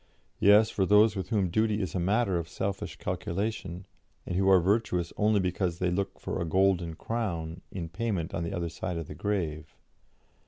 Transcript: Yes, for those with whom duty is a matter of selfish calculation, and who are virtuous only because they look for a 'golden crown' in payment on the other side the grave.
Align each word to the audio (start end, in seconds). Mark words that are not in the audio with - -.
Yes, 0.39 0.71
for 0.71 0.83
those 0.87 1.15
with 1.15 1.29
whom 1.29 1.51
duty 1.51 1.79
is 1.79 1.93
a 1.93 1.99
matter 1.99 2.39
of 2.39 2.49
selfish 2.49 2.95
calculation, 2.95 3.85
and 4.25 4.35
who 4.35 4.49
are 4.49 4.59
virtuous 4.59 5.13
only 5.15 5.39
because 5.39 5.77
they 5.77 5.91
look 5.91 6.19
for 6.19 6.41
a 6.41 6.43
'golden 6.43 6.95
crown' 6.95 7.61
in 7.71 7.87
payment 7.87 8.33
on 8.33 8.43
the 8.43 8.51
other 8.51 8.67
side 8.69 8.97
the 9.05 9.13
grave. 9.13 9.75